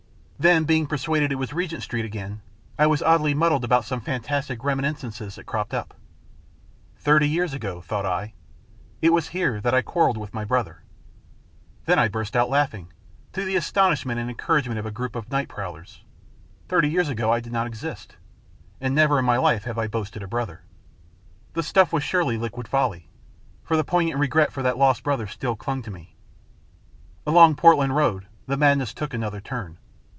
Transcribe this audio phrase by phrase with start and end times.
[0.43, 2.41] Then, being persuaded it was Regent Street again,
[2.79, 5.93] I was oddly muddled about some fantastic reminiscences that cropped up.".
[6.97, 8.33] Thirty years ago," thought I,
[9.03, 10.81] "it was here that I quarrelled with my brother."
[11.85, 12.91] Then I burst out laughing,
[13.33, 15.91] to the astonish ment and encouragement of a group of night prowlers.
[15.91, 16.33] STORY OF THE LATE MR.
[16.33, 18.17] ELVESHAM 57 Thirty years ago I did not exist,
[18.81, 20.63] and never in my life had I boasted a brother.
[21.53, 23.07] The stuff was surely liquid folly,
[23.63, 26.15] for the poignant regret for that lost brother still clung to me.
[27.27, 29.77] Along Portland Road the madness took another turn.